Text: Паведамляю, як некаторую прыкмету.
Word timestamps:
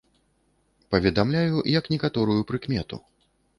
Паведамляю, 0.95 1.61
як 1.79 1.91
некаторую 1.97 2.41
прыкмету. 2.53 3.03